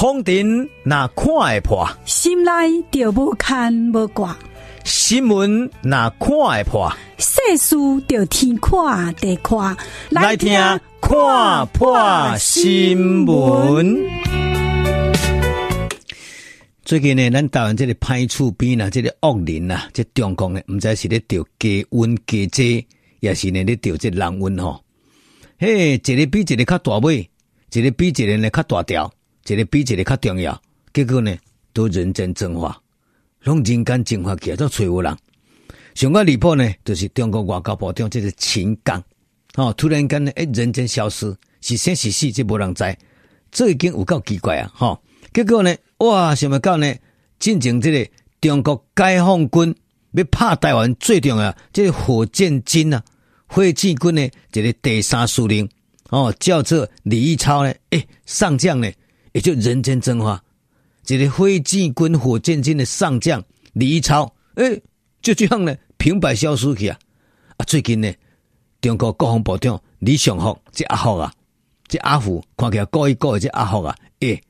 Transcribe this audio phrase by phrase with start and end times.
[0.00, 2.50] 风尘那看会破，心内
[2.90, 4.34] 就无牵无挂；
[4.82, 7.76] 新闻那看会破，世事
[8.08, 9.76] 就天看地看。
[10.08, 10.58] 来听
[11.02, 14.02] 看破新闻。
[16.82, 22.86] 最近呢，咱台湾这个歹厝边啊，这个恶人啊，这中共呢，唔知是咧调低温低热，
[23.20, 24.82] 也是呢咧调这人温吼。
[25.58, 27.28] 嘿，一个比一个较大尾，
[27.74, 29.12] 一个比一个呢较大条。
[29.46, 30.60] 一个比一个较重要，
[30.92, 31.36] 结果呢
[31.72, 32.80] 都人间蒸发，
[33.42, 35.16] 拢人间蒸发起来都找无人。
[35.94, 39.02] 上个离谱呢，就是中国外交部长这个秦刚，
[39.56, 42.96] 哦，突然间呢，诶，人间消失，是生是死，这无人知，
[43.50, 44.72] 这已经有够奇怪啊！
[44.74, 45.00] 哈、
[45.34, 46.94] 结果呢，哇，想要到呢，
[47.40, 48.10] 进行这个
[48.40, 49.74] 中国解放军
[50.12, 53.02] 要拍台湾最重要，这个火箭军啊，
[53.46, 55.68] 火箭军呢，这个第三司令，
[56.10, 58.88] 哦，叫做李一超呢，诶，上将呢。
[59.32, 60.42] 也就人间蒸发，
[61.04, 63.42] 这个飞机军火箭军的上将
[63.72, 64.82] 李超，诶、
[65.22, 66.98] 就这样呢，平白消失去啊！
[67.56, 68.12] 啊，最近呢，
[68.80, 71.32] 中国国防部长李尚福，这阿福啊，
[71.88, 74.42] 这阿福看起来高一高的这阿福啊，诶、欸，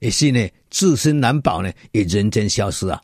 [0.00, 3.00] 也是呢，自身难保呢，也人间消失啊！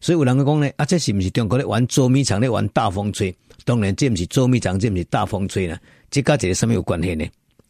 [0.00, 3.34] 所以有人讲呢，啊，这是不是中国咧玩捉迷藏咧玩大风吹？
[3.64, 5.78] 当然，这不是捉迷藏，这不是大风吹呢？
[6.10, 7.24] 这跟这个什么有关系呢？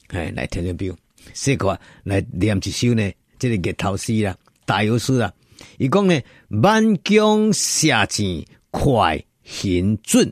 [0.08, 0.94] 哎，来听听表。
[1.32, 5.32] 说过来念一首呢，这个月头诗啦，打油诗啦。
[5.78, 10.30] 伊讲呢，满弓射箭快很准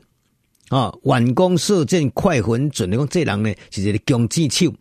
[0.69, 2.91] 啊，弯弓射箭快很准。
[2.91, 4.73] 你讲这人呢，是一个弓箭手，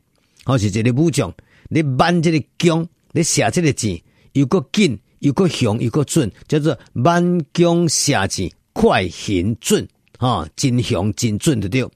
[0.45, 1.33] 或是一个武将。
[1.69, 4.01] 你满这个弓，你射这个箭，
[4.33, 9.87] 又够紧，又够响，又够准，叫做满弓射箭快很准
[10.19, 11.89] 啊，真雄真准的对。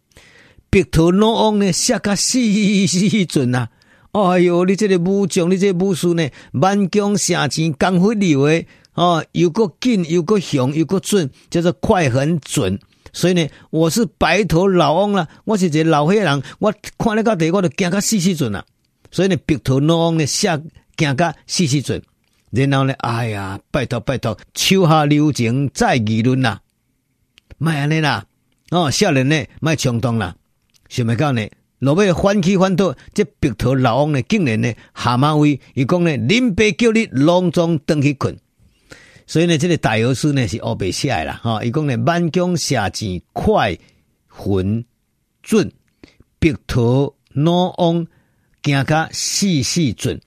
[0.71, 2.39] 白头老翁呢，射个死
[2.87, 3.69] 死准啊！
[4.17, 12.79] 哎哟，你这个武将，你这个武术呢，满弓射箭，刚会溜诶，哦，又够劲，又够雄，又够准，叫做快很准。
[13.13, 18.65] 所以呢，我是白头老翁啦，我是一个老岁人，我看那个地，我就惊个死死准啦。
[19.11, 20.63] 所以呢，白头老翁呢，射
[20.97, 22.03] 惊个死死准。
[22.53, 26.61] 然后呢，哎呀，拜托拜托，手下留情再议论啦，
[27.59, 28.25] 卖安尼啦，
[28.71, 30.35] 哦，少年呢，卖冲动啦，
[30.89, 31.47] 想要讲呢？
[31.79, 38.37] 落尾翻起翻倒，这白头老翁呢，竟然呢下马威，伊讲呢，恁爸叫你隆重登去困，
[39.27, 43.77] 所以呢，这个打油诗呢是乌白写的啦，哈，伊讲呢，满弓射箭快
[44.27, 44.85] 很
[45.43, 45.71] 准，
[46.39, 48.07] 白头老翁
[48.63, 50.21] 行甲死死准，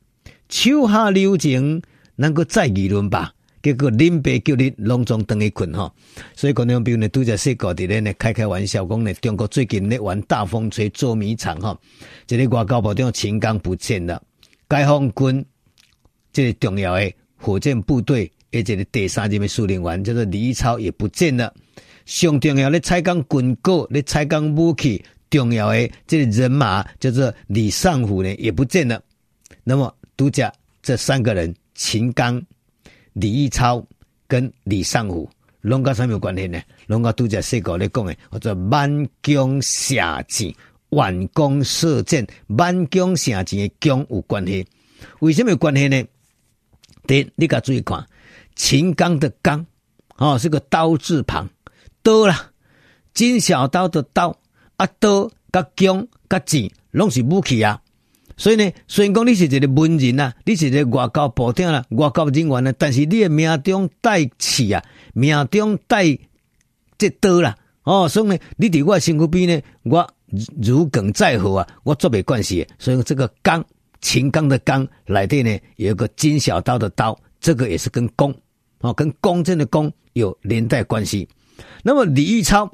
[0.49, 1.81] 手下留情，
[2.15, 3.33] 能够再议论吧。
[3.61, 5.93] 结果林北叫你隆重登去困哈，
[6.33, 11.77] 所以可能比如呢，都在说过伫咧呢，开开玩笑讲呢，中国最近咧玩大风吹捉迷藏哈，
[12.25, 14.21] 这里外交部长秦刚不见了，
[14.69, 15.45] 解放军
[16.31, 21.53] 这个重要的火箭部队，而且第三任的司令员叫做李超也不见了，
[22.05, 29.03] 上重要的采购军购、咧采购武器重要的这个人马叫做李尚虎呢也不见了，
[29.65, 30.49] 那么独家
[30.81, 32.41] 这三个人，秦刚。
[33.19, 33.85] 李义超
[34.27, 35.29] 跟李尚福，
[35.61, 36.61] 拢甲啥物有关系呢？
[36.87, 40.55] 拢甲拄则说过咧讲诶，叫做满弓射箭、
[40.89, 44.65] 万弓射箭、满弓射箭诶弓有关系。
[45.19, 46.01] 为什么有关系呢？
[47.07, 48.05] 第一，你甲注意看，
[48.55, 49.65] 秦刚的刚
[50.15, 51.49] 哦，是个刀字旁，
[52.01, 52.51] 刀啦，
[53.13, 54.37] 金小刀的刀
[54.77, 57.81] 啊，刀甲弓甲箭拢是武器啊。
[58.39, 64.81] 所以呢，虽然讲你是一个文人啊，你是一个外交部长啦、外交人员啊，但是你的命中带刺啊，
[65.13, 66.17] 命中带
[66.97, 70.09] 这刀啦，哦，所以呢，你伫我身躯边呢，我
[70.61, 72.65] 如鲠在喉啊，我做没关系。
[72.79, 73.61] 所以这个钢，
[73.99, 78.33] 秦刚的钢来对呢，有一个金小刀的刀，这个也是跟弓
[78.79, 81.27] 哦，跟公正的弓有连带关系。
[81.83, 82.71] 那么李玉超，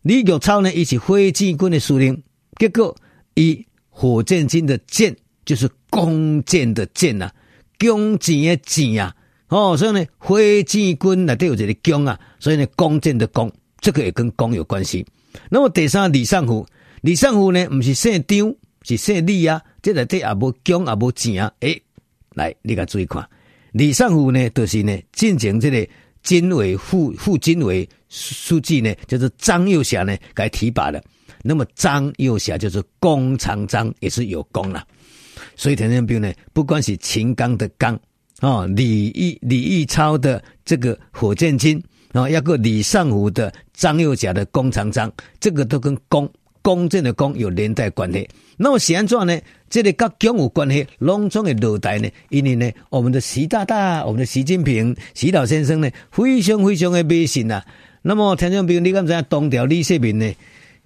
[0.00, 2.22] 李玉超呢，伊是火箭军的司令，
[2.58, 2.96] 结果
[3.34, 3.66] 伊。
[3.98, 5.16] 火箭军的箭
[5.46, 7.34] 就是弓箭的箭呐、啊，
[7.78, 9.16] 弓箭的箭啊，
[9.48, 13.50] 哦，所以呢，火箭军内底有这个弓啊，所以呢，弓箭的弓，
[13.80, 15.02] 这个也跟弓有关系。
[15.48, 16.66] 那么第三，李尚福，
[17.00, 21.82] 李尚福呢，不是姓张，是姓李啊，这内底也无弓也无箭啊，诶，
[22.34, 23.26] 来，你甲注意看，
[23.72, 25.88] 李尚福呢，就是呢，进行这个
[26.22, 31.02] 军委副副军委书记呢，就是张又侠呢，该提拔的。
[31.42, 34.84] 那么张又侠就是弓长张，也是有功了。
[35.54, 37.98] 所以田中彪呢，不管是秦刚的刚
[38.40, 46.30] 啊，李毅李毅超的这个火箭军啊，要个李尚福的张又侠的弓长张，这个都跟弓
[46.62, 48.28] 公正的公有连带关系。
[48.56, 49.38] 那么是安怎呢？
[49.68, 52.08] 这个跟蒋有关系，拢总会落台呢？
[52.30, 57.64] 因为呢，我们的习大大，我们的习近平，习老先生呢，非常非常的迷信啊。
[58.02, 60.32] 那么听众朋友，你敢知影当朝李世民呢？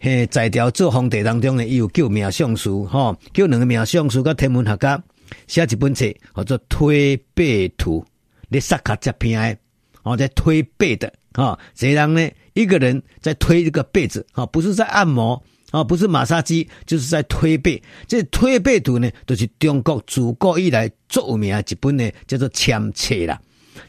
[0.03, 5.03] 嘿，在条做皇帝当中呢，伊有叫名相书，吼，叫两个名相书，甲天文学家
[5.47, 8.01] 写一本册，叫做《推背图》，
[8.49, 9.59] 你萨卡这篇诶，
[10.03, 15.43] 哦，在推背的，哈，这人呢，一个人在推这个背子，哈，不是在按摩。
[15.71, 17.81] 啊，不是马杀鸡，就是在推背。
[18.09, 23.41] 这推背图呢，都、就是中国自古以来最有名的一本呢，叫做签册啦。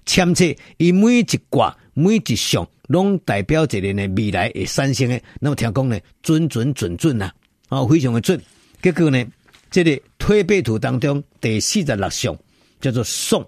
[0.05, 0.45] 签册
[0.77, 5.21] 以每一卦、每一象，拢代表一个呢未来会产生的。
[5.39, 7.31] 那么听讲呢，准准准准呐，
[7.69, 8.39] 啊，非常的准。
[8.81, 9.25] 结果呢，
[9.69, 12.38] 这个推背图当中第四十六象
[12.79, 13.47] 叫做宋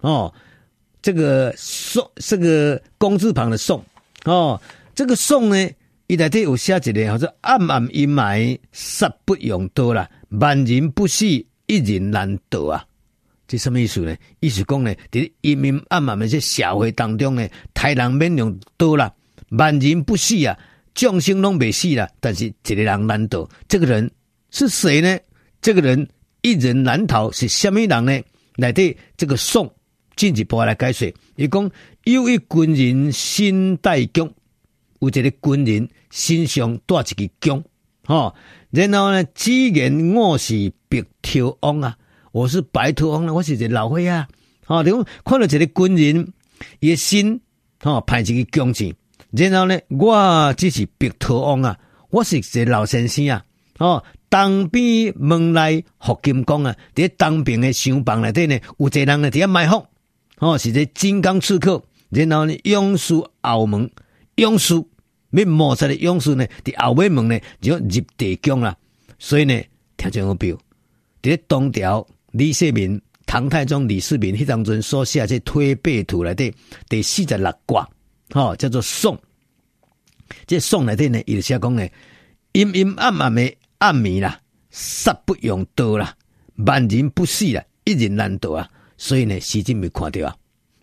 [0.00, 0.32] 哦，
[1.02, 3.84] 这个宋，这个工字旁的宋
[4.24, 4.60] 哦，
[4.94, 5.70] 这个宋呢。
[6.10, 11.26] 伊内底有写一个，叫做暗暗阴霾，杀不用刀啦，万人不死，
[11.66, 12.82] 一人难得啊！
[13.48, 14.16] 这什么意思呢？
[14.38, 19.12] 意思讲呢，在阴阴暗暗的这社会当中呢，太人免用刀啦，
[19.48, 20.56] 万人不死啊，
[20.94, 23.48] 众生拢未死啦，但是一个人难得。
[23.66, 24.08] 这个人
[24.50, 25.18] 是谁呢？
[25.60, 26.08] 这个人
[26.42, 28.20] 一人难逃是什么人呢？
[28.56, 29.74] 内底这个宋
[30.14, 31.70] 进一步来解说，伊讲
[32.04, 34.32] 有一军人心带弓。
[35.00, 37.62] 有一个军人身上带一个弓，
[38.04, 38.34] 吼，
[38.70, 41.96] 然后呢，只言我是白头翁啊，
[42.32, 44.28] 我是白头翁，我是一个老伙啊，
[44.66, 44.90] 吼，你
[45.24, 46.32] 看到一个军人，
[46.80, 47.40] 伊心，
[47.82, 48.94] 吼，派一个弓箭，
[49.30, 51.78] 然后呢，我只是白头翁啊，
[52.10, 53.44] 我是一个老先生啊，
[53.78, 59.86] 吼，当兵门来福金光啊，伫当兵的厢房内底呢，有一个人呢伫遐埋伏，
[60.36, 63.90] 吼，是个金刚刺客，然后呢，勇士后门。
[64.36, 64.80] 勇士，
[65.32, 66.46] 要谋杀的勇士呢？
[66.62, 68.76] 伫后尾门呢，就入地宫啦。
[69.18, 69.60] 所以呢，
[69.96, 70.60] 听这个表，伫
[71.22, 76.54] 咧东条李世民、唐太宗李世民迄当阵所写这推背图内底
[76.88, 77.88] 第四十六卦，
[78.30, 79.18] 吼，叫做宋。
[80.46, 81.88] 这宋内底呢，伊就写讲呢，
[82.52, 84.40] 阴阴暗暗的暗暝啦，
[84.70, 86.14] 杀不用刀啦，
[86.56, 88.68] 万人不死啦，一人难得啊。
[88.96, 90.36] 所以呢，习近平看到啊，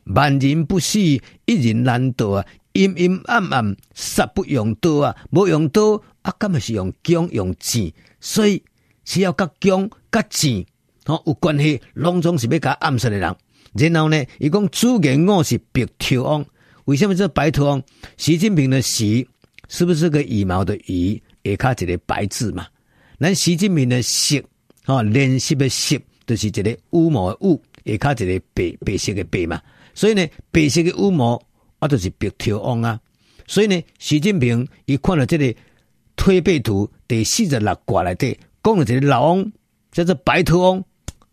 [0.06, 2.45] 万人不死，一人难得啊。
[2.74, 5.15] 阴阴暗暗，杀不用刀啊！
[5.31, 8.62] 无用刀啊，根本是用弓用箭，所以
[9.06, 10.65] 是要甲弓甲箭，
[11.06, 13.36] 吼有关系，拢总是要甲暗杀的人。
[13.74, 16.46] 然后呢，伊讲主言我是白头翁，
[16.86, 17.84] 为什么这白头翁？
[18.18, 19.28] 习近平的习
[19.69, 21.22] 是不是个羽毛的羽？
[21.44, 22.68] 下卡一个白字嘛？
[23.19, 24.44] 咱习近平的习，
[24.86, 27.60] 吼练习的习，就是一个羽毛的羽，
[27.92, 29.62] 下卡一个白白色的白嘛？
[29.94, 31.42] 所以呢，白色的羽毛。
[31.80, 32.98] 啊，就是白头翁啊，
[33.48, 35.54] 所以呢，习近平伊看了这个
[36.16, 39.52] 推背图第四十六卦来底，讲了一个老翁
[39.92, 40.84] 叫做白头翁，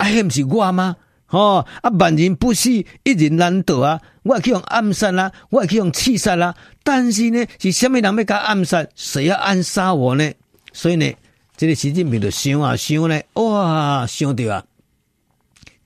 [0.03, 0.97] 啊，还不是我吗？
[1.29, 4.01] 哦，啊，万人不死，一人难得啊！
[4.25, 8.85] 我去用暗杀啦，我去用刺杀啦，但是呢，是什么人要甲暗杀？
[8.97, 10.31] 谁要暗杀我呢？
[10.73, 11.11] 所以呢，
[11.57, 14.65] 这个习近平就想啊想呢，哇，想到啊，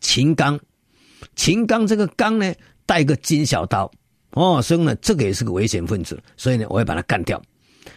[0.01, 0.59] 秦刚，
[1.37, 2.55] 秦刚这个刚呢，
[2.87, 3.91] 带个金小刀。
[4.31, 7.41] 哦，所以呢，这个也是个危险分子，所以呢，我要把他干掉。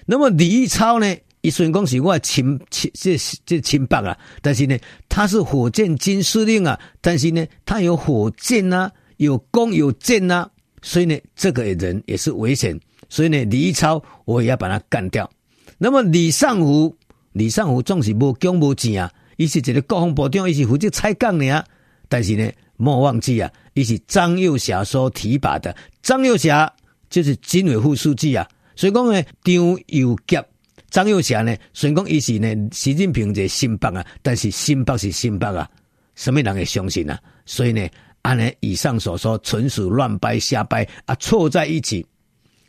[0.05, 4.77] 那么李超呢，伊虽然讲是我亲亲这这亲爸啊，但是呢，
[5.07, 10.49] 他是火箭军司令啊，但是呢，他有火箭啊，有弓有箭啊，
[10.81, 12.79] 所以呢，这个人也是危险。
[13.09, 15.29] 所以呢，李超我也要把他干掉。
[15.77, 16.95] 那么李尚福，
[17.33, 21.65] 李尚福总是无弓无箭啊，伊是一个国防部长，伊是负责采钢的啊，
[22.07, 22.49] 但是呢。
[22.81, 25.75] 莫忘记啊，伊是张又侠所提拔的。
[26.01, 26.73] 张又侠
[27.09, 28.47] 就是军委副书记啊。
[28.73, 30.45] 所以讲呢，张又侠、
[30.89, 35.69] 张幼侠呢，虽然讲伊是呢习近平的心腹啊，但是心腹是心腹啊，
[36.15, 37.19] 什么人会相信啊？
[37.45, 37.87] 所以呢，
[38.23, 42.05] 按呢以上所说，纯属乱掰瞎掰啊，错在一起。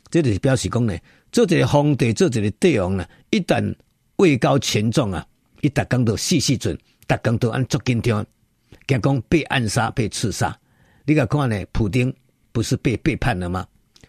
[0.09, 0.97] 这就是表示讲呢，
[1.31, 3.75] 做这个皇帝，做这个帝王呢，一旦
[4.17, 5.25] 位高权重啊，
[5.61, 8.25] 一打工都细细准，打工都按足紧张。
[8.87, 10.57] 讲讲被暗杀、被刺杀，
[11.05, 11.65] 你甲看呢？
[11.71, 12.13] 普京
[12.51, 13.65] 不是被背叛了吗？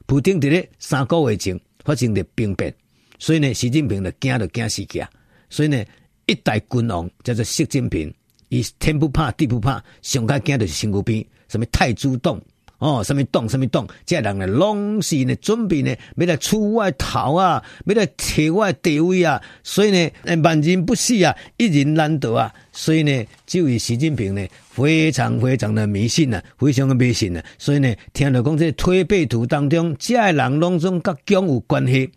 [0.07, 2.75] 普京在咧三个月前发生的兵变，
[3.23, 5.01] 所以呢，习近平就惊就惊死惊。
[5.49, 5.85] 所以呢，
[6.27, 8.13] 一代君王叫做习近平，
[8.49, 12.43] 伊天不怕地不怕，上加惊就是身躯边，什么太祖洞。
[12.79, 20.11] 哦，什么动什么动，这人呢，拢是呢准备呢，要来出外逃啊，要来铁外地位啊，所以呢，
[20.43, 32.11] 万人不死啊，一人难得啊，所以呢，这位习近平呢，非常非常的迷信啊，非常的迷信啊，所以呢，听到讲这推背图当中，这人拢总跟姜有关系，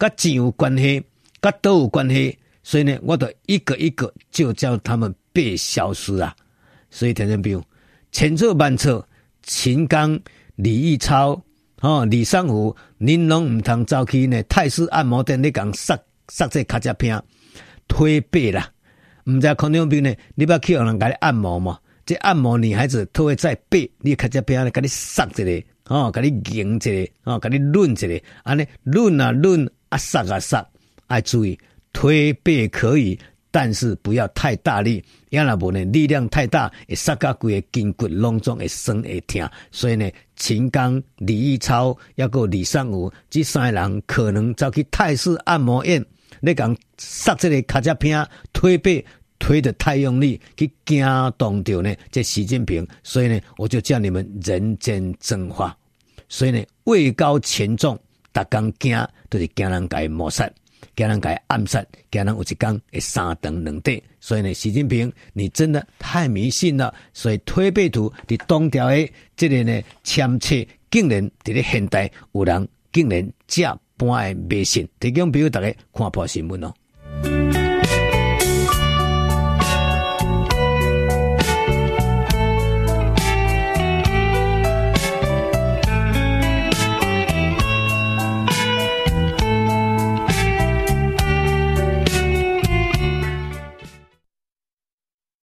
[0.00, 1.04] 甲钱有关系，
[1.42, 2.36] 甲都有关系。
[2.62, 6.34] 所以呢，我都一个一个就叫他们被消失啊。
[6.90, 7.62] 所以听众朋友，
[8.10, 9.06] 千错万错，
[9.42, 10.18] 秦刚、
[10.56, 11.40] 李玉超、
[11.80, 14.42] 哦李尚福，您拢唔通走去呢？
[14.44, 17.22] 泰式按摩店你讲塞塞这卡加片
[17.88, 18.70] 推背啦，
[19.24, 20.14] 唔知看众朋友呢？
[20.34, 21.78] 你不要去让人甲你按摩嘛？
[22.04, 30.66] 这按摩女孩子都会在背，你卡加片咧甲你塞一个，哦，给你拧一个，哦，给你抡一个，安尼抡啊抡啊塞啊塞，
[31.06, 31.56] 爱注意。
[31.92, 33.18] 推背可以，
[33.50, 39.42] 但是不要太大力，要那不呢力量太大，会杀到规个筋骨拢总会酸会痛。
[39.72, 46.06] 所以呢，秦刚、李玉超，抑个李尚武，这三人可能走去泰式按摩院，
[46.38, 49.04] 你讲杀这个卡扎片推背
[49.40, 51.04] 推得太用力，去惊
[51.36, 52.86] 动到呢这习近平。
[53.02, 55.76] 所以呢，我就叫你们人间蒸发。
[56.28, 58.00] 所以呢，位高权重，
[58.32, 58.96] 逐工惊
[59.28, 60.50] 都是惊人家谋杀。
[60.96, 66.92] 惊人给暗杀，惊人有一天会三长两短，所以呢，习近平，你真的太迷信了。
[67.12, 70.56] 所以推背图伫东条的这个呢，签册
[70.90, 73.62] 竟然伫咧现代有人竟然这
[73.96, 76.72] 般的迷信，提供比如大家看破新闻哦。